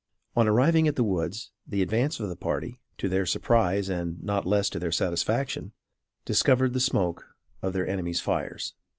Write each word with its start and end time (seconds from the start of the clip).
On 0.35 0.47
arriving 0.47 0.87
at 0.87 0.95
the 0.95 1.03
woods, 1.03 1.51
the 1.67 1.83
advance 1.83 2.19
of 2.19 2.27
the 2.27 2.35
party, 2.35 2.79
to 2.97 3.07
their 3.07 3.27
surprise 3.27 3.87
and 3.87 4.19
not 4.23 4.47
less 4.47 4.67
to 4.71 4.79
their 4.79 4.91
satisfaction, 4.91 5.73
discovered 6.25 6.73
the 6.73 6.79
smoke 6.79 7.27
of 7.61 7.73
their 7.73 7.87
enemies' 7.87 8.19
fires. 8.19 8.73